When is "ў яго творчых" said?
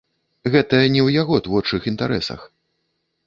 0.89-1.81